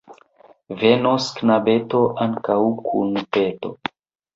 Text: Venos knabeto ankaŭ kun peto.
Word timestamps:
Venos 0.83 1.27
knabeto 1.41 2.03
ankaŭ 2.29 2.59
kun 2.91 3.17
peto. 3.33 3.77